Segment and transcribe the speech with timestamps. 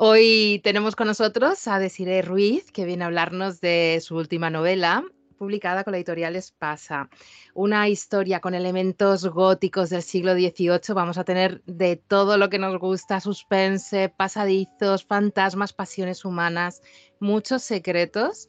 [0.00, 5.02] Hoy tenemos con nosotros a Desiree Ruiz, que viene a hablarnos de su última novela,
[5.36, 7.10] publicada con la editorial Espasa.
[7.52, 10.94] Una historia con elementos góticos del siglo XVIII.
[10.94, 16.80] Vamos a tener de todo lo que nos gusta, suspense, pasadizos, fantasmas, pasiones humanas,
[17.18, 18.46] muchos secretos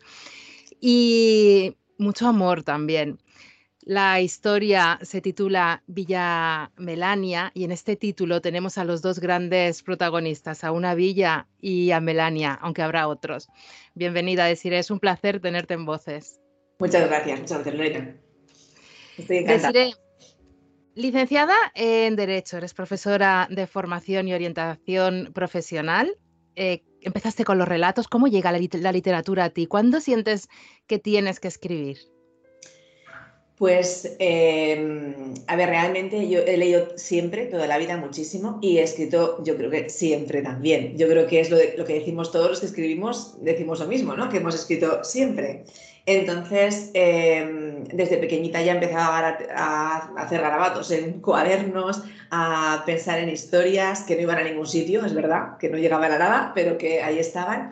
[0.80, 3.18] y mucho amor también.
[3.90, 9.82] La historia se titula Villa Melania y en este título tenemos a los dos grandes
[9.82, 13.48] protagonistas, a una Villa y a Melania, aunque habrá otros.
[13.96, 16.40] Bienvenida, Desiree, es un placer tenerte en Voces.
[16.78, 18.16] Muchas gracias, muchas gracias, Lorena.
[19.18, 19.72] Estoy encantada.
[19.72, 19.96] Desiree,
[20.94, 26.16] licenciada en Derecho, eres profesora de formación y orientación profesional.
[26.56, 28.08] Eh, empezaste con los relatos.
[28.08, 29.66] ¿Cómo llega la literatura a ti?
[29.66, 30.48] ¿Cuándo sientes
[30.86, 31.98] que tienes que escribir?
[33.60, 38.84] Pues, em, a ver, realmente yo he leído siempre, toda la vida, muchísimo y he
[38.84, 40.98] escrito, yo creo que siempre también.
[40.98, 44.16] Yo creo que es lo, lo, que decimos todos los que escribimos, decimos lo mismo,
[44.16, 44.30] ¿no?
[44.30, 45.66] Que hemos escrito siempre.
[46.06, 53.28] Entonces, em, desde pequeñita ya empezaba a, a, hacer garabatos en cuadernos, a pensar en
[53.28, 56.78] historias que no iban a ningún sitio, es verdad, que no llegaban a nada, pero
[56.78, 57.72] que ahí estaban.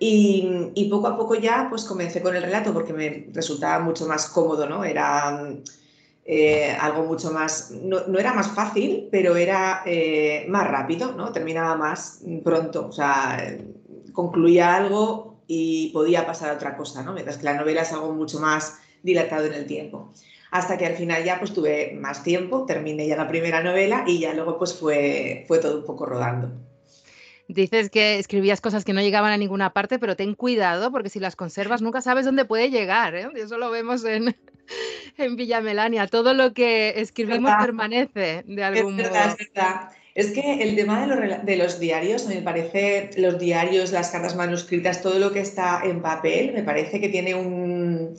[0.00, 4.28] Y, poco a poco ya pues comencé con el relato porque me resultaba mucho más
[4.28, 4.84] cómodo, ¿no?
[4.84, 5.56] Era
[6.24, 11.32] eh, algo mucho más, no, era más fácil, pero era eh, más rápido, ¿no?
[11.32, 13.58] Terminaba más pronto, o sea,
[14.12, 17.12] concluía algo y podía pasar a otra cosa, ¿no?
[17.12, 20.12] Mientras que la novela es algo mucho más dilatado en el tiempo.
[20.50, 24.20] Hasta que al final ya pues tuve más tiempo, terminé ya la primera novela y
[24.20, 26.67] ya luego pues fue, fue todo un poco rodando.
[27.48, 31.18] Dices que escribías cosas que no llegaban a ninguna parte, pero ten cuidado porque si
[31.18, 33.14] las conservas nunca sabes dónde puede llegar.
[33.14, 33.26] ¿eh?
[33.36, 34.36] Eso lo vemos en,
[35.16, 36.06] en Villa Melania.
[36.08, 39.18] Todo lo que escribimos permanece de algún es modo.
[39.18, 39.88] Es, verdad.
[40.14, 44.36] es que el tema de los, de los diarios, me parece, los diarios, las cartas
[44.36, 48.14] manuscritas, todo lo que está en papel, me parece que tiene un,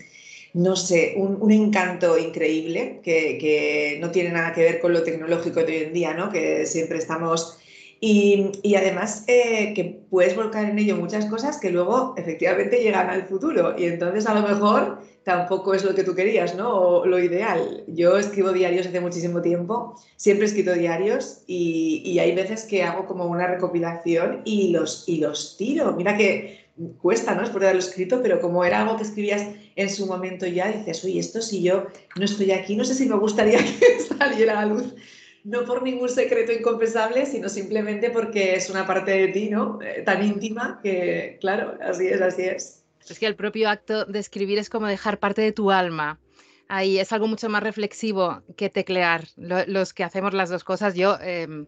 [0.54, 5.04] no sé, un, un encanto increíble que, que, no tiene nada que ver con lo
[5.04, 6.32] tecnológico de hoy en día, ¿no?
[6.32, 7.60] Que siempre estamos
[8.02, 13.24] y, además eh, que puedes volcar en ello muchas cosas que luego efectivamente llegan al
[13.24, 16.70] futuro y entonces a lo mejor tampoco es lo que tú querías, ¿no?
[16.74, 17.84] O lo ideal.
[17.88, 23.06] Yo escribo diarios hace muchísimo tiempo, siempre he escrito diarios y, hay veces que hago
[23.06, 25.94] como una recopilación y los, y los tiro.
[25.94, 26.66] Mira que
[27.02, 27.42] cuesta, ¿no?
[27.42, 29.46] Después de haberlo escrito, pero como era algo que escribías
[29.76, 33.08] en su momento ya, dices, oye, esto si yo no estoy aquí, no sé si
[33.08, 34.96] me gustaría que saliera a la luz
[35.44, 39.80] no por ningún secreto inconfesable, sino simplemente porque es una parte de ti, ¿no?
[39.82, 42.84] Eh, tan íntima que, claro, así es, así es.
[43.10, 46.20] Es que el propio acto de escribir es como dejar parte de tu alma.
[46.68, 49.28] Ahí es algo mucho más reflexivo que teclear.
[49.38, 51.66] los que hacemos las dos cosas, yo em,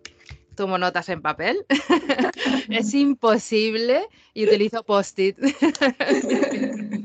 [0.56, 1.66] tomo notas en papel.
[2.70, 5.38] es imposible y utilizo post-it.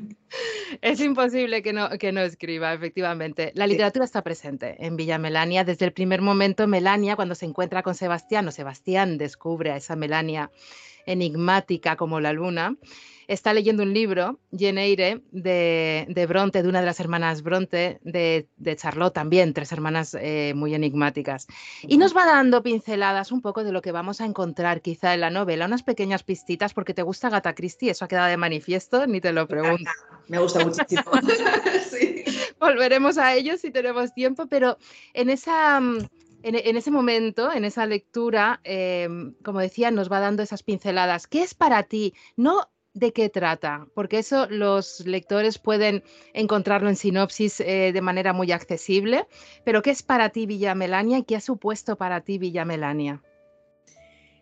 [0.80, 3.52] Es imposible que no, que no escriba, efectivamente.
[3.54, 5.64] La literatura está presente en Villa Melania.
[5.64, 9.96] Desde el primer momento, Melania, cuando se encuentra con Sebastián, o Sebastián descubre a esa
[9.96, 10.50] Melania
[11.06, 12.76] enigmática como la luna,
[13.28, 18.48] está leyendo un libro, Jeneire, de, de Bronte, de una de las hermanas Bronte, de,
[18.56, 21.46] de Charlotte también, tres hermanas eh, muy enigmáticas.
[21.82, 25.20] Y nos va dando pinceladas un poco de lo que vamos a encontrar quizá en
[25.20, 29.06] la novela, unas pequeñas pistitas, porque te gusta Gata Christie, eso ha quedado de manifiesto,
[29.06, 29.90] ni te lo pregunto.
[30.28, 31.02] Me gusta muchísimo.
[31.90, 32.24] sí.
[32.58, 34.78] Volveremos a ello si tenemos tiempo, pero
[35.14, 36.06] en esa mm,
[36.42, 39.08] en, ese momento, en esa lectura, eh,
[39.42, 41.26] como decía, nos va dando esas pinceladas.
[41.26, 42.14] ¿Qué es para ti?
[42.36, 48.32] No de qué trata, porque eso los lectores pueden encontrarlo en sinopsis eh, de manera
[48.32, 49.26] muy accesible,
[49.64, 53.22] pero ¿qué es para ti Villa Melania y qué ha supuesto para ti Villa Melania?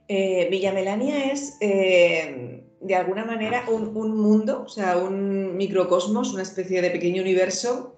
[0.08, 6.32] Eh, Villa Melania es, eh, de alguna manera, un, un, mundo, o sea, un microcosmos,
[6.32, 7.96] una especie de pequeño universo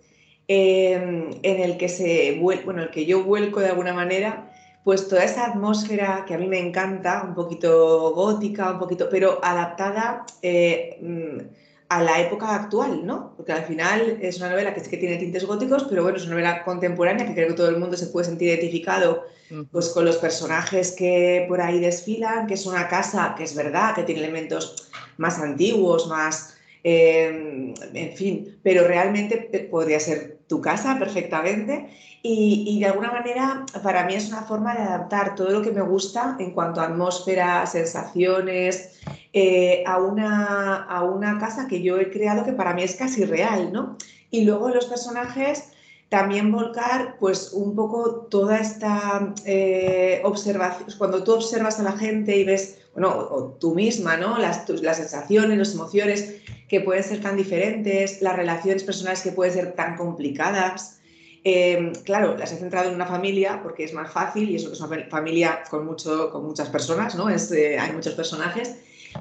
[0.48, 4.52] en el que se bueno, el que yo vuelco de alguna manera
[4.86, 9.40] pues toda esa atmósfera que a mí me encanta, un poquito gótica, un poquito, pero
[9.42, 11.38] adaptada eh, mm,
[11.88, 13.34] a la época actual, ¿no?
[13.36, 16.24] Porque al final es una novela que es que tiene tintes góticos, pero bueno, es
[16.24, 19.24] una novela contemporánea que creo que todo el mundo se puede sentir identificado
[19.70, 23.94] pues, con los personajes que por ahí desfilan, que es una casa que es verdad,
[23.94, 26.55] que tiene elementos más antiguos, más,
[26.88, 31.88] eh, en fin, pero realmente eh, podría ser tu casa perfectamente
[32.22, 35.82] y, de alguna manera para mí es una forma de adaptar todo lo que me
[35.82, 39.00] gusta en cuanto a atmósfera, sensaciones,
[39.32, 43.24] eh, a, una, a una casa que yo he creado que para mí es casi
[43.24, 43.96] real, ¿no?
[44.30, 45.72] Y luego los personajes
[46.08, 52.36] también volcar pues un poco toda esta eh, observación, cuando tú observas a la gente
[52.36, 54.38] y ves, bueno, tú misma, ¿no?
[54.38, 56.36] Las, las sensaciones, las emociones
[56.68, 61.00] que pueden ser tan diferentes, las relaciones personales que pueden ser tan complicadas.
[61.42, 64.80] Em, claro, las he centrado en una familia porque es más fácil y eso es
[64.80, 67.28] una familia con, mucho, con muchas personas, ¿no?
[67.28, 68.76] Es, eh, hay muchos personajes,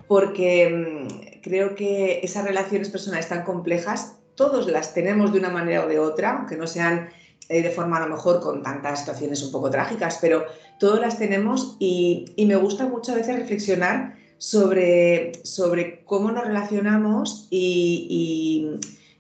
[0.08, 5.86] porque mm, creo que esas relaciones personales tan complejas todos las tenemos de una manera
[5.86, 7.10] o de otra, aunque no sean
[7.48, 10.46] eh, de forma a lo mejor con tantas situaciones un poco trágicas, pero
[10.80, 17.48] todas las tenemos y, me gusta mucho a veces reflexionar sobre, sobre cómo nos relacionamos
[17.52, 18.80] y,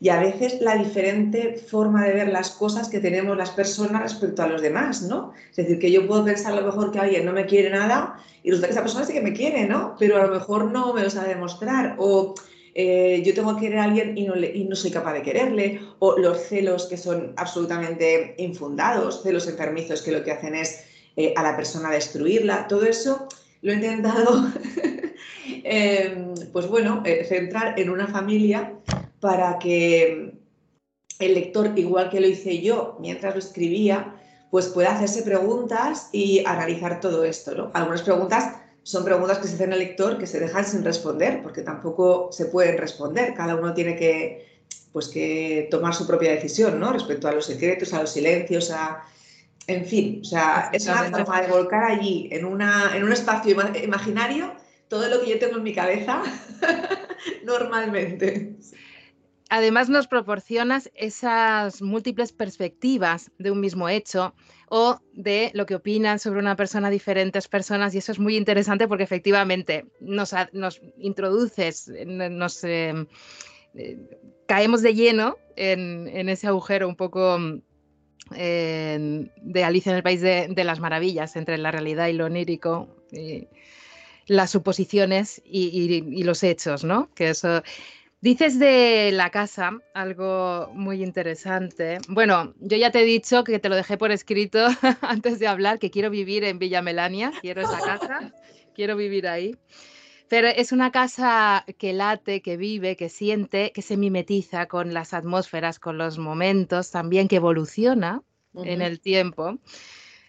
[0.09, 4.47] a veces la diferente forma de ver las cosas que tenemos las personas respecto a
[4.47, 5.33] los demás, ¿no?
[5.49, 8.15] Es decir, que yo puedo pensar a lo mejor que alguien no me quiere nada
[8.43, 9.95] y resulta que esa persona sí que me quiere, ¿no?
[9.97, 12.35] Pero a lo mejor no me lo sabe demostrar o
[12.77, 14.25] eh, yo tengo que querer a alguien y
[14.65, 20.11] no, soy capaz de quererle, o los celos que son absolutamente infundados, celos enfermizos que
[20.11, 20.83] lo que hacen es
[21.15, 23.29] eh, a la persona destruirla, todo eso
[23.61, 24.51] lo he intentado,
[25.63, 28.73] em, pues bueno, eh, centrar en una familia
[29.21, 30.33] para que
[31.19, 34.15] el lector, igual que lo hice yo mientras lo escribía,
[34.51, 37.71] pues pueda hacerse preguntas y analizar todo esto, ¿no?
[37.73, 38.53] Algunas preguntas
[38.85, 42.45] son preguntas que se hacen al lector que se dejan sin responder, porque tampoco se
[42.45, 43.33] pueden responder.
[43.33, 44.45] Cada uno tiene que,
[44.93, 46.93] pues, que tomar su propia decisión, ¿no?
[46.93, 49.03] Respecto a los secretos, a los silencios, a...
[49.65, 53.57] En fin, o sea, es una forma de volcar allí, en, una, en un espacio
[53.83, 54.53] imaginario,
[54.87, 56.21] todo lo que yo tengo en mi cabeza
[57.43, 58.55] normalmente.
[59.49, 64.35] Además nos proporcionas esas múltiples perspectivas de un mismo hecho
[64.69, 68.87] o de lo que opinan sobre una persona diferentes personas y eso es muy interesante
[68.87, 70.33] porque efectivamente nos,
[70.97, 73.05] introduces, nos em,
[73.75, 73.97] eh,
[74.47, 77.37] caemos de lleno en, ese agujero un poco
[78.31, 82.89] de Alicia en el País de, las Maravillas entre la realidad y lo onírico.
[84.27, 87.09] las suposiciones y, y, los hechos, ¿no?
[87.13, 87.61] Que eso
[88.25, 91.99] Dices de la casa algo muy interesante.
[92.09, 94.65] Bueno, yo ya te he dicho que te lo dejé por escrito
[95.01, 98.33] antes de hablar, que quiero vivir en Villa Melania, quiero esa casa,
[98.73, 99.55] quiero vivir ahí.
[100.27, 105.13] Pero es una casa que late, que vive, que siente, que se mimetiza con las
[105.13, 108.23] atmósferas, con los momentos, también que evoluciona
[108.55, 109.59] en el tiempo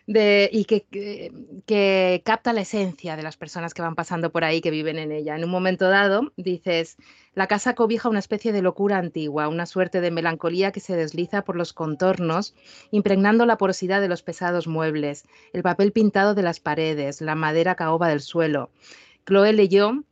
[0.06, 4.98] y que, capta la esencia de las personas que van pasando por ahí, que viven
[4.98, 5.34] en ella.
[5.34, 6.96] En un momento dado, dices,
[7.34, 11.42] la casa cobija una especie de locura antigua, una suerte de melancolía que se desliza
[11.42, 12.54] por los contornos,
[12.92, 17.74] impregnando la porosidad de los pesados muebles, el papel pintado de las paredes, la madera
[17.74, 18.70] caoba del suelo.
[19.26, 20.04] Chloe leyó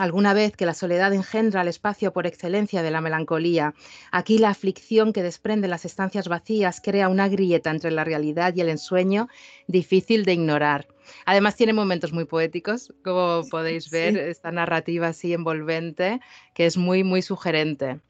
[0.00, 3.74] alguna vez que la soledad engendra el espacio por excelencia de la melancolía.
[4.10, 8.62] Aquí la aflicción que desprende las estancias vacías crea una grieta entre la realidad y
[8.62, 9.28] el ensueño
[9.66, 10.88] difícil de ignorar.
[11.26, 16.20] Además tiene momentos muy poéticos, como podéis ver, esta narrativa así envolvente
[16.54, 18.00] que es muy, muy sugerente.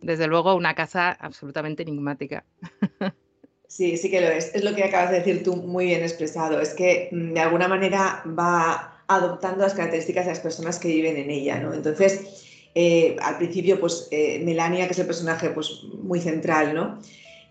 [0.00, 2.44] Desde luego, una casa absolutamente enigmática.
[3.72, 4.54] Sí, sí que lo es.
[4.54, 6.60] Es lo que acabas de decir tú muy bien expresado.
[6.60, 11.16] Es que mm, de alguna manera va adoptando las características de las personas que viven
[11.16, 11.72] en ella, ¿no?
[11.72, 12.44] Entonces,
[12.74, 16.98] eh, al principio, pues eh, Melania, que es el personaje pues, muy central, ¿no?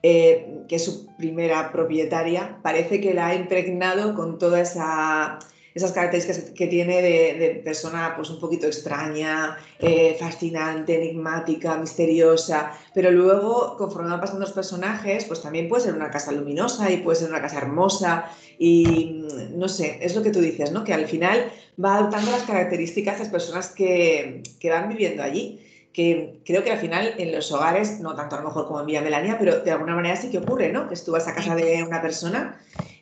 [0.04, 5.38] Eh, que es su primera propietaria, parece que la ha impregnado con toda esa
[5.74, 13.12] esas características que tiene de, persona pues un poquito extraña, eh, fascinante, enigmática, misteriosa, pero
[13.12, 17.20] luego conforme van pasando los personajes, pues también puede ser una casa luminosa y puede
[17.20, 18.26] ser una casa hermosa
[18.60, 20.84] y no sé, es lo que tú dices, ¿no?
[20.84, 21.52] Que al final
[21.84, 25.60] va adoptando las características de las personas que, que van viviendo allí
[25.94, 28.86] que creo que al final en los hogares, no tanto a lo mejor como en
[28.86, 30.88] Villa Melania, pero de alguna manera sí que ocurre, ¿no?
[30.88, 32.60] Que tú vas a casa de una persona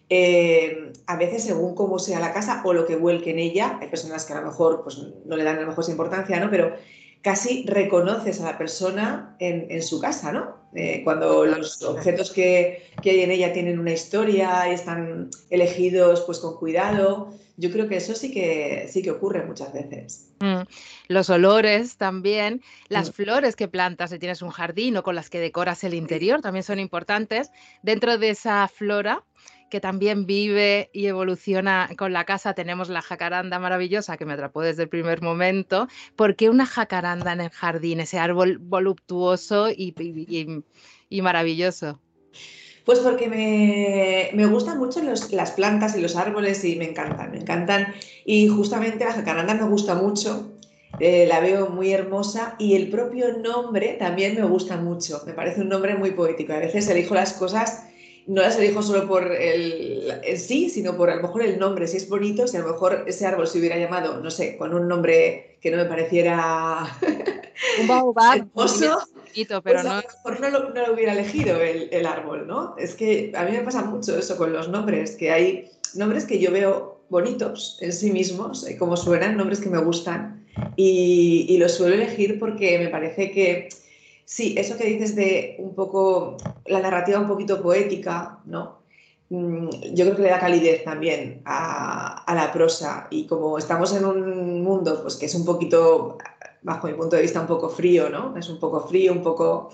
[0.10, 3.88] eh, a veces según cómo sea la casa o lo que vuelque en ella, hay
[3.90, 6.50] personas que a lo mejor pues, no le dan a lo mejor esa importancia, ¿no?
[6.50, 6.76] Pero
[7.22, 10.58] casi reconoces a la persona en, su casa, ¿no?
[10.74, 16.40] Eh, cuando los objetos que, hay en ella tienen una historia y están elegidos pues
[16.40, 17.34] con cuidado.
[17.58, 20.30] Yo creo que eso sí que, sí que ocurre muchas veces.
[20.40, 20.62] Mm,
[21.10, 25.40] los olores también, las flores que plantas si tienes un jardín o con las que
[25.42, 27.52] decoras el interior también son importantes.
[27.84, 29.26] Dentro de esa flora
[29.70, 32.54] que también vive y evoluciona con la casa.
[32.54, 35.88] Tenemos la jacaranda maravillosa que me atrapó desde el primer momento.
[36.16, 39.94] ¿Por qué una jacaranda en el jardín, ese árbol voluptuoso y,
[41.22, 42.00] maravilloso?
[42.86, 43.28] Pues porque
[44.34, 47.94] me, gustan mucho las plantas y los árboles y me encantan, me encantan.
[48.26, 50.60] Y justamente la jacaranda me gusta mucho
[51.00, 55.62] eh, la veo muy hermosa y el propio nombre también me gusta mucho, me parece
[55.62, 56.54] un nombre muy poético.
[56.54, 57.84] A veces elijo las cosas,
[58.28, 61.88] no las elijo solo por el en sí, sino por a lo mejor el nombre,
[61.88, 64.74] si es bonito, si a lo mejor ese árbol se hubiera llamado, no sé, con
[64.74, 66.88] un nombre que no me pareciera
[67.82, 69.00] un baobab hermoso,
[69.36, 69.92] pero pues no...
[69.92, 72.76] a lo mejor no lo, no lo hubiera elegido el, el árbol, ¿no?
[72.78, 76.40] Es que a mí me pasa mucho eso con los nombres, que hay nombres que
[76.40, 80.46] yo veo bonitos en sí mismos, eh, como suenan, nombres que me gustan
[80.76, 83.70] y, y los suelo elegir porque me parece que,
[84.30, 88.84] sí, eso que dices de un poco, la narrativa un poquito poética, ¿no?
[89.30, 94.06] Mm, yo creo que le da calidez también a, la prosa y como estamos en
[94.06, 96.20] un mundo pues que es un poquito,
[96.62, 98.38] bajo mi punto de vista, un poco frío, ¿no?
[98.38, 99.72] Es un poco frío, un poco,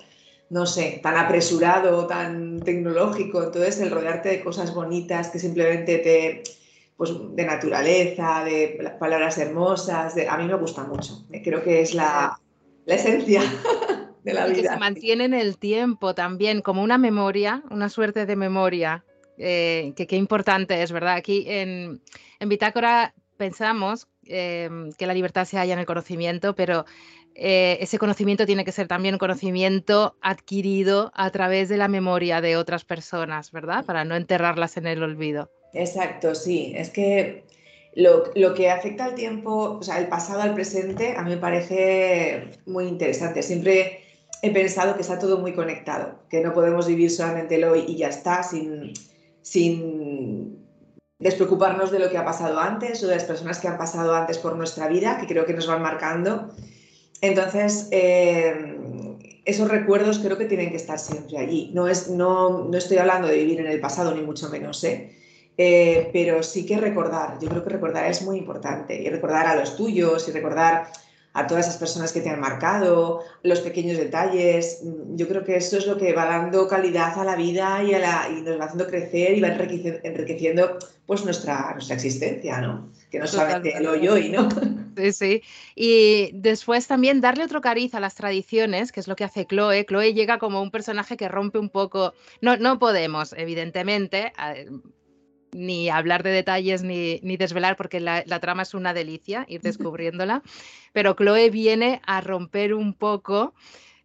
[0.49, 6.43] no sé, tan apresurado, tan tecnológico, entonces el rodearte de cosas bonitas que simplemente te,
[6.95, 12.39] pues de naturaleza, de palabras hermosas, a mí me gusta mucho, creo que es la,
[12.85, 13.41] la esencia.
[14.25, 14.61] De la y vida.
[14.61, 19.05] que se mantiene en el tiempo también, como una memoria, una suerte de memoria
[19.37, 21.15] eh, que qué importante es, ¿verdad?
[21.15, 22.01] Aquí en,
[22.39, 26.85] en Bitácora pensamos eh, que la libertad se halla en el conocimiento, pero
[27.35, 32.39] eh, ese conocimiento tiene que ser también un conocimiento adquirido a través de la memoria
[32.39, 33.83] de otras personas, ¿verdad?
[33.85, 35.51] Para no enterrarlas en el olvido.
[35.73, 36.71] Exacto, sí.
[36.75, 37.43] Es que
[37.93, 41.37] lo, lo, que afecta al tiempo, o sea, el pasado al presente, a mí me
[41.37, 43.43] parece muy interesante.
[43.43, 44.04] Siempre
[44.45, 47.97] he pensado que está todo muy conectado, que no podemos vivir solamente el hoy y
[47.97, 48.93] ya está, sin,
[49.41, 50.65] sin
[51.19, 54.37] despreocuparnos de lo que ha pasado antes o de las personas que han pasado antes
[54.37, 56.49] por nuestra vida, que creo que nos van marcando.
[57.21, 58.75] Entonces, eh,
[59.45, 61.71] esos recuerdos creo que tienen que estar siempre allí.
[61.73, 65.11] No, es, no, no estoy hablando de vivir en el pasado, ni mucho menos, ¿eh?
[65.57, 67.39] Eh, pero sí que recordar.
[67.39, 70.87] Yo creo que recordar es muy importante y recordar a los tuyos y recordar
[71.35, 74.81] a todas esas personas que te han marcado, los pequeños detalles.
[75.15, 77.99] Yo creo que eso es lo que va dando calidad a la vida y, a
[77.99, 82.89] la, y nos va haciendo crecer y va enriqueciendo, enriqueciendo pues nuestra, nuestra existencia, ¿no?
[83.11, 84.47] Que no solamente el hoy hoy, ¿no?
[84.95, 85.43] Sí, sí.
[85.75, 89.85] Y después también darle otro cariz a las tradiciones, que es lo que hace Chloe.
[89.85, 92.13] Chloe llega como un personaje que rompe un poco.
[92.39, 94.31] No, no podemos, evidentemente,
[95.55, 99.61] ni hablar de detalles ni, ni desvelar, porque la, la, trama es una delicia ir
[99.61, 100.43] descubriéndola.
[100.93, 103.53] Pero Chloe viene a romper un poco.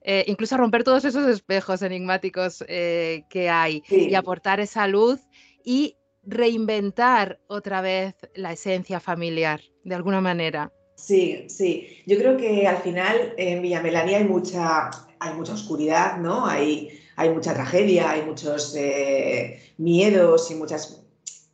[0.03, 4.09] Eh, incluso a romper todos esos espejos enigmáticos eh, que hay sí.
[4.09, 5.21] y aportar esa luz
[5.63, 10.73] y reinventar otra vez la esencia familiar, de alguna manera.
[10.95, 12.03] Sí, sí.
[12.07, 16.47] Yo creo que al final en Villa Melania hay mucha, hay mucha oscuridad, ¿no?
[16.47, 21.00] Hay, hay mucha tragedia, hay muchos eh, miedos y muchos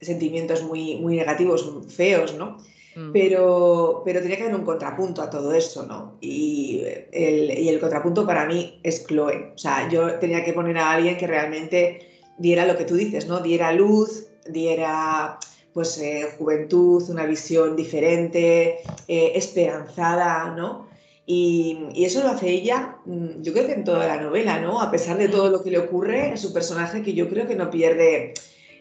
[0.07, 2.59] sentimientos muy, muy negativos, feos, ¿no?
[2.97, 3.13] Mm.
[3.13, 6.17] Pero, pero tenía que haber un contrapunto a todo eso, ¿no?
[6.21, 6.83] Y
[7.13, 9.53] el, y el contrapunto para mí es Chloe.
[9.55, 12.09] O sea, yo tenía que poner a alguien que realmente
[12.39, 13.41] diera lo que tú dices, ¿no?
[13.41, 15.39] Diera luz, diera
[15.75, 20.89] pues eh, juventud, una visión diferente, eh, esperanzada, ¿no?
[21.27, 24.81] Y, y, eso lo hace ella, mm, yo creo que en toda la novela, ¿no?
[24.81, 27.57] A pesar de todo lo que le ocurre, es un personaje que yo creo que
[27.57, 28.33] no pierde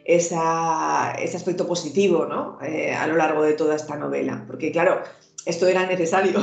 [0.06, 2.60] esa, ese aspecto positivo, ¿no?
[2.62, 4.46] Eh, a lo largo de toda esta novela.
[4.48, 5.02] Porque, claro,
[5.46, 6.40] esto era necesario,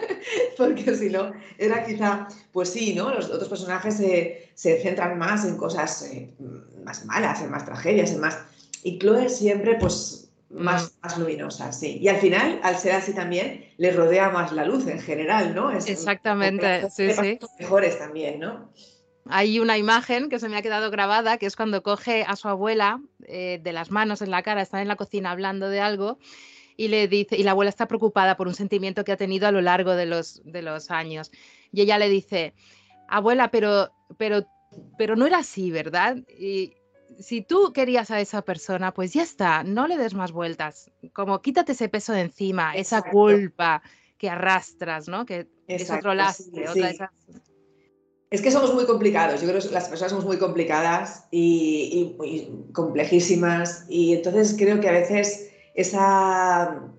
[0.56, 3.14] porque si no, era quizá, pues sí, ¿no?
[3.14, 6.34] Los otros personajes se, se centran más en cosas eh,
[6.84, 8.38] más malas, en más tragedias, en más
[8.82, 10.88] y Chloe siempre pues más, mm.
[11.02, 11.98] más luminosa, sí.
[12.00, 15.70] Y al final, al ser así también, le rodea más la luz en general, ¿no?
[15.70, 17.38] Es, Exactamente, sí, sí.
[17.60, 18.70] Mejores también, ¿no?
[19.26, 22.48] Hay una imagen que se me ha quedado grabada, que es cuando coge a su
[22.48, 26.18] abuela eh, de las manos en la cara, están en la cocina hablando de algo
[26.76, 29.52] y le dice, y la abuela está preocupada por un sentimiento que ha tenido a
[29.52, 31.30] lo largo de los, de los años.
[31.70, 32.54] Y ella le dice,
[33.08, 34.46] abuela, pero, pero,
[34.98, 36.16] pero no era así, ¿verdad?
[36.28, 36.74] Y,
[37.20, 40.90] si tú querías a esa persona, pues ya está, no le des más vueltas.
[41.12, 43.08] Como quítate ese peso de encima, Exacto.
[43.08, 43.82] esa culpa
[44.18, 45.26] que arrastras, ¿no?
[45.26, 46.80] Que Exacto, es otro lastre, sí, sí.
[46.80, 47.10] Esas...
[48.32, 52.26] Es que somos muy complicados, yo creo que las personas somos muy complicadas y, y,
[52.26, 56.92] y complejísimas y entonces creo que a veces esa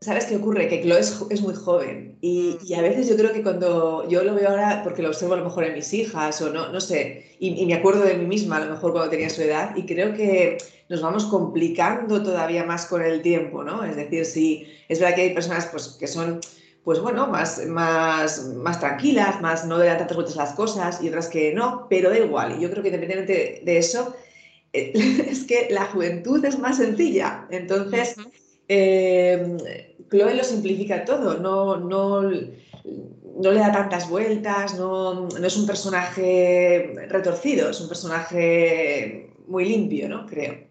[0.00, 0.68] ¿Sabes qué ocurre?
[0.68, 4.22] Que Chloe es, es muy joven y, y, a veces yo creo que cuando yo
[4.22, 6.80] lo veo ahora, porque lo observo a lo mejor en mis hijas o no, no
[6.80, 9.74] sé, y, y, me acuerdo de mí misma a lo mejor cuando tenía su edad
[9.74, 13.82] y creo que nos vamos complicando todavía más con el tiempo, ¿no?
[13.82, 16.40] Es decir, si es verdad que hay personas pues, que son,
[16.88, 21.08] pues bueno, más, más, más tranquilas, más no le dan tantas vueltas las cosas y
[21.08, 22.56] otras que no, pero da igual.
[22.56, 24.16] Y yo creo que independientemente de eso,
[24.72, 27.46] es que la juventud es más sencilla.
[27.50, 28.16] Entonces...
[28.16, 28.32] Uh -huh
[28.68, 35.56] eh, Chloe lo simplifica todo, no, no, no le da tantas vueltas, no, no, es
[35.56, 40.26] un personaje retorcido, es un personaje muy limpio, ¿no?
[40.26, 40.68] Creo.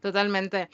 [0.00, 0.68] Totalmente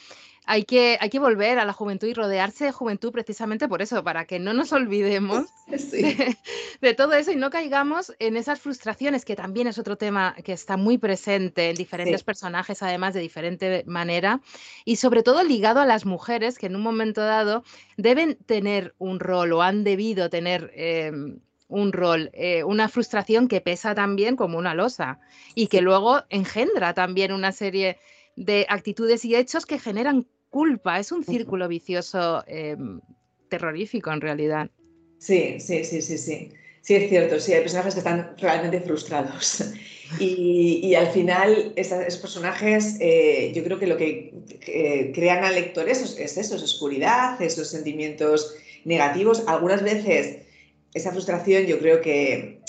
[0.46, 4.04] hay que, hay que volver a la juventud y rodearse de juventud precisamente por eso,
[4.04, 9.36] para que no nos olvidemos de, todo eso y no caigamos en esas frustraciones, que
[9.36, 14.40] también es otro tema que está muy presente en diferentes personajes, además de diferente manera,
[14.84, 17.64] y sobre todo ligado a las mujeres que en un momento dado
[17.96, 20.70] deben tener un rol o han debido tener...
[20.74, 25.18] Em, un rol, eh, una frustración que pesa también como una losa
[25.54, 27.98] y que luego engendra también una serie
[28.36, 31.00] de actitudes y hechos que generan culpa.
[31.00, 33.00] Es un círculo vicioso em,
[33.48, 34.70] terrorífico en realidad.
[35.18, 36.52] Sí, sí, sí, sí, sí.
[36.80, 39.64] Sí, es cierto, sí, hay personajes que están realmente frustrados.
[40.20, 44.34] Y, al final, esos personajes, eh, yo creo que lo que
[45.14, 49.42] crean al lector es, es eso, es oscuridad, esos sentimientos negativos.
[49.46, 50.42] Algunas veces
[50.92, 52.60] esa frustración yo creo que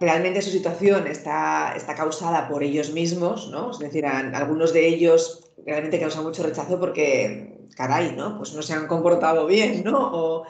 [0.00, 3.72] realmente su situación está, está causada por ellos mismos, ¿no?
[3.72, 8.38] Es decir, algunos de ellos realmente causan mucho rechazo porque, caray, ¿no?
[8.38, 9.98] Pues no se han comportado bien, ¿no?
[10.12, 10.46] O,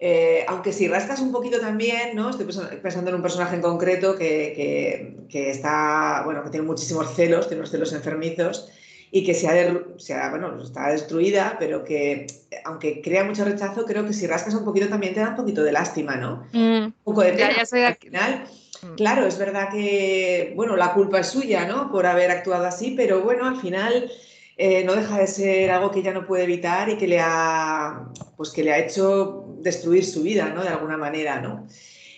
[0.00, 2.30] eh, aunque si rascas un poquito también, ¿no?
[2.30, 2.46] Estoy
[2.80, 7.60] pensando en un personaje en concreto que, que, está, bueno, que tiene muchísimos celos, tiene
[7.60, 8.68] unos celos enfermizos
[9.10, 12.26] y que se ha, bueno, está destruida, pero que
[12.64, 15.62] aunque crea mucho rechazo, creo que si rascas un poquito también te da un poquito
[15.62, 16.46] de lástima, ¿no?
[16.52, 16.84] Mm.
[16.84, 17.54] Un poco de pena.
[17.58, 18.44] al final,
[18.82, 18.94] mm.
[18.96, 21.90] claro, es verdad que, bueno, la culpa es suya, ¿no?
[21.90, 24.10] Por haber actuado así, pero bueno, al final
[24.60, 28.08] eh, no deja de ser algo que ella no puede evitar y que le ha,
[28.36, 30.64] pues que le ha hecho destruir su vida, ¿no?
[30.64, 31.68] De alguna manera, ¿no?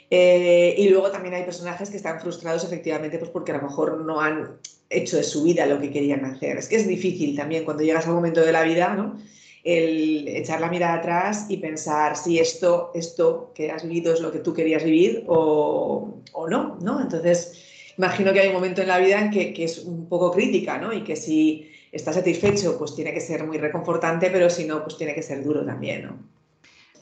[0.09, 4.01] Eh, y luego también hay personajes que están frustrados efectivamente pues porque a lo mejor
[4.05, 6.57] no han hecho de su vida lo que querían hacer.
[6.57, 9.19] Es que es difícil también cuando llegas a un momento de la vida, ¿no?
[9.63, 14.33] El echar la mirada atrás y pensar si esto, esto que has vivido es lo
[14.33, 17.03] que tú querías vivir o, o no, ¿no?
[17.03, 20.33] Entonces, imagino que hay un momento en la vida en que, que, es un poco
[20.33, 20.91] crítica, ¿no?
[20.95, 24.97] Y que si estás satisfecho, pues tiene que ser muy reconfortante, pero si no, pues
[24.97, 26.19] tiene que ser duro también, ¿no?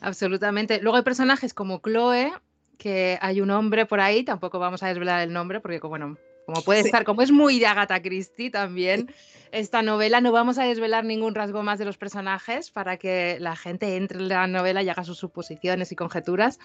[0.00, 0.80] Absolutamente.
[0.80, 2.32] Luego hay personajes como Chloe,
[2.78, 6.16] que hay un hombre por ahí, tampoco vamos a desvelar el nombre, porque bueno,
[6.48, 9.12] como puede estar, como es muy de Agatha Christie también,
[9.52, 13.54] esta novela, no vamos a desvelar ningún rasgo más de los personajes para que la
[13.54, 16.58] gente entre en la novela y haga sus suposiciones y conjeturas.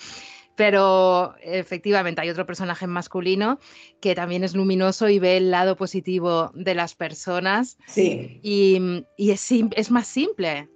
[0.56, 3.60] Pero efectivamente hay otro personaje masculino
[4.00, 7.78] que también es luminoso y ve el lado positivo de las personas.
[7.86, 8.40] Sí.
[8.42, 10.70] Y, es, es más simple.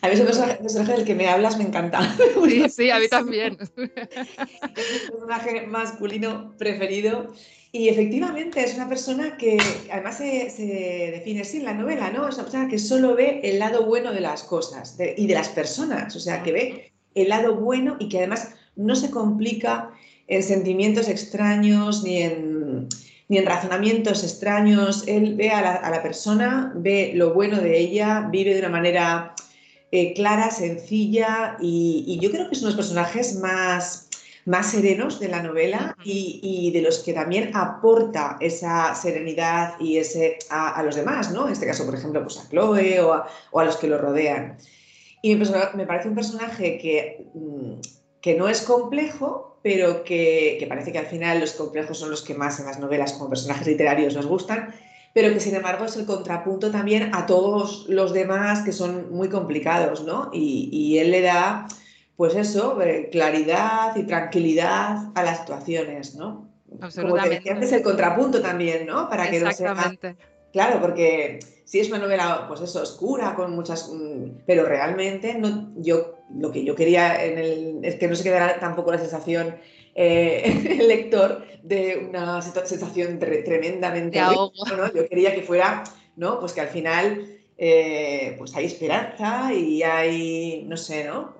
[0.00, 2.00] A mí ese personaje, del que me hablas me encanta.
[2.44, 3.56] Sí, sí, a mí también.
[3.76, 7.32] Es mi personaje masculino preferido.
[7.74, 9.56] Y efectivamente es una persona que
[9.90, 12.28] además se, define así en la novela, ¿no?
[12.28, 15.48] Es una persona que solo ve el lado bueno de las cosas y de las
[15.48, 19.90] personas, o sea, que ve el lado bueno y que además no se complica
[20.28, 22.88] en sentimientos extraños ni en,
[23.28, 25.04] ni en razonamientos extraños.
[25.06, 29.34] Él ve a la, persona, ve lo bueno de ella, vive de una manera
[29.92, 34.10] eh, clara, sencilla y, y, yo creo que es uno de los personajes más
[34.44, 40.38] más serenos de la novela y, de los que también aporta esa serenidad y ese
[40.50, 41.46] a, los demás, ¿no?
[41.46, 43.12] En este caso, por ejemplo, pues a Chloe o
[43.58, 44.58] a, los que lo rodean.
[45.22, 47.80] Y me, parece un personaje que, mm,
[48.20, 52.34] que no es complejo, pero que, parece que al final los complejos son los que
[52.34, 54.74] más en las novelas como personajes literarios nos gustan,
[55.14, 59.28] pero que sin embargo es el contrapunto también a todos los demás que son muy
[59.28, 60.30] complicados, ¿no?
[60.32, 61.68] Y, y él le da
[62.16, 66.52] pues eso, eh, claridad y tranquilidad a las situaciones, ¿no?
[66.80, 67.48] Absolutamente.
[67.48, 69.08] Como te el contrapunto también, ¿no?
[69.08, 69.74] Para que no sea...
[70.52, 73.90] Claro, porque si es una novela, pues eso, oscura, con muchas...
[73.90, 78.22] Mm, pero realmente no, yo, lo que yo quería en el, es que no se
[78.22, 79.56] quedara tampoco la sensación
[79.94, 80.42] eh,
[80.80, 84.20] el lector de una sensación tremendamente...
[84.20, 84.92] ¿no?
[84.92, 85.84] Yo quería que fuera,
[86.16, 86.38] ¿no?
[86.38, 87.38] Pues que al final...
[87.64, 91.36] Eh, pues hay esperanza y hay, no sé, ¿no?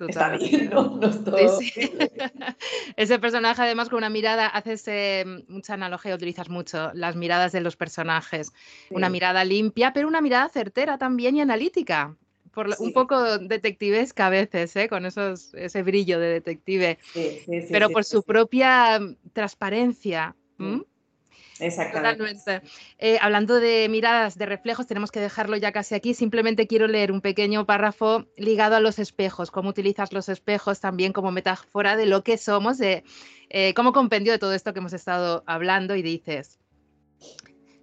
[0.00, 1.00] Está bien, ¿no?
[2.96, 4.86] ese personaje, además, con una mirada, haces
[5.48, 8.52] mucha analogía, utilizas mucho las miradas de los personajes.
[8.90, 12.16] Una mirada limpia, pero una mirada certera también y analítica.
[12.52, 14.88] Por, Un poco detectivesca a veces, ¿eh?
[14.88, 16.98] con esos, ese brillo de detective,
[17.70, 19.00] pero por su propia
[19.32, 20.36] transparencia.
[21.60, 22.62] Exactamente.
[22.98, 26.14] Eh, hablando de miradas, de reflejos, tenemos que dejarlo ya casi aquí.
[26.14, 31.12] Simplemente quiero leer un pequeño párrafo ligado a los espejos, cómo utilizas los espejos también
[31.12, 33.04] como metáfora de lo que somos, de
[33.50, 36.58] eh, cómo compendio de todo esto que hemos estado hablando y dices.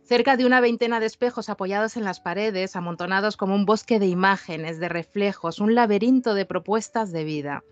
[0.04, 4.08] cerca de una veintena de espejos apoyados en las paredes, amontonados como un bosque de
[4.08, 7.64] imágenes, de reflejos, un laberinto de propuestas de vida.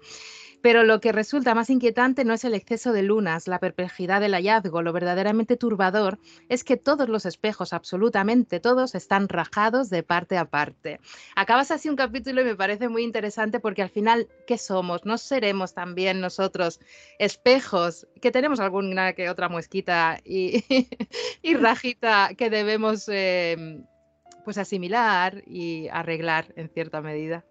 [0.61, 4.33] Pero lo que resulta más inquietante no es el exceso de lunas, la perplejidad del
[4.33, 6.19] hallazgo, lo verdaderamente turbador
[6.49, 10.99] es que todos los espejos, absolutamente todos, están rajados de parte a parte.
[11.35, 15.05] Acabas así un capítulo y me parece muy interesante porque al final, ¿qué somos?
[15.05, 16.79] ¿No seremos también nosotros
[17.19, 20.63] espejos que tenemos alguna que otra muesquita y,
[21.59, 23.85] rajita que debemos em,
[24.43, 27.45] pues asimilar y arreglar en cierta medida?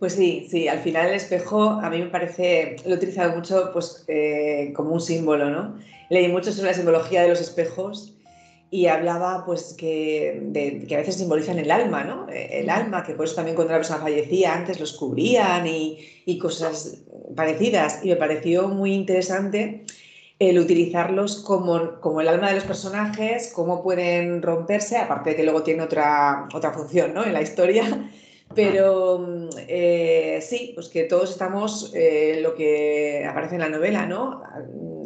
[0.00, 3.70] Pues sí, sí, al final el espejo a mí me parece, lo he utilizado mucho
[3.70, 5.78] pues, eh, como un símbolo, ¿no?
[6.08, 8.14] Leí mucho sobre la simbología de los espejos
[8.70, 12.26] y hablaba pues que, que a veces simbolizan el alma, ¿no?
[12.30, 16.38] El alma, que por eso también cuando la persona fallecía antes los cubrían y, y
[16.38, 17.02] cosas
[17.36, 18.00] parecidas.
[18.02, 19.84] Y me pareció muy interesante
[20.38, 25.44] el utilizarlos como, como, el alma de los personajes, cómo pueden romperse, aparte de que
[25.44, 27.22] luego tiene otra, otra función ¿no?
[27.22, 28.10] en la historia,
[28.54, 34.06] pero mm, eh, sí, pues que todos estamos eh, lo que aparece en la novela,
[34.06, 34.42] ¿no?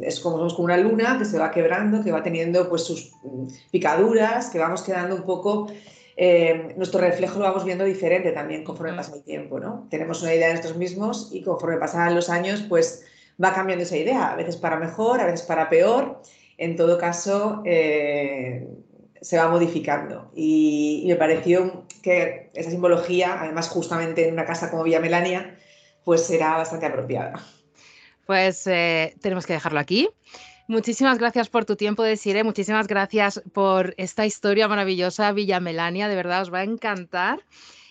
[0.02, 3.12] Es como somos como una luna que se va quebrando, que va teniendo pues sus
[3.22, 5.68] mm, picaduras, que vamos quedando un poco,
[6.16, 9.86] eh, nuestro reflejo lo vamos viendo diferente también conforme pasa el tiempo, ¿no?
[9.90, 13.04] Tenemos una idea de nosotros mismos y conforme pasan los años, pues
[13.42, 16.22] va cambiando esa idea, a veces para mejor, a veces para peor.
[16.56, 17.64] En todo caso,
[19.24, 20.30] se va modificando.
[20.34, 25.58] Y, me pareció que esa simbología, además justamente en una casa como Villa Melania,
[26.04, 27.42] pues era bastante apropiada.
[28.26, 30.10] Pues eh, tenemos que dejarlo aquí.
[30.68, 32.44] Muchísimas gracias por tu tiempo, Desire.
[32.44, 36.08] Muchísimas gracias por esta historia maravillosa, Villa Melania.
[36.08, 37.40] De verdad, os va a encantar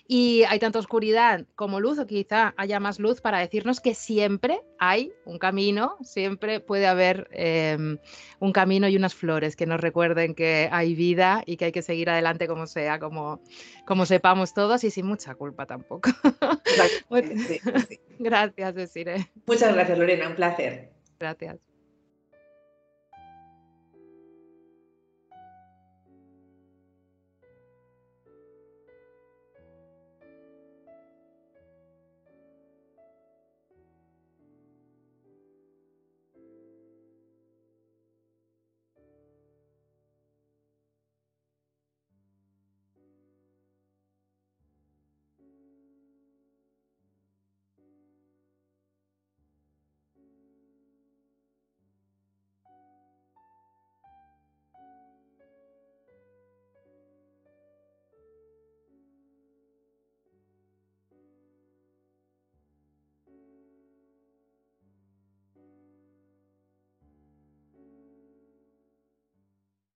[0.07, 4.61] y hay tanta oscuridad como luz, o quizá haya más luz para decirnos que siempre
[4.77, 7.97] hay un camino, siempre puede haber em,
[8.39, 11.81] un camino y unas flores que nos recuerden que hay vida y que hay que
[11.81, 13.41] seguir adelante como sea, como,
[13.85, 16.09] como sepamos todos y sin mucha culpa tampoco.
[18.19, 19.31] Gracias, Desire.
[19.45, 20.91] Muchas gracias, Lorena, un placer.
[21.19, 21.72] Gracias.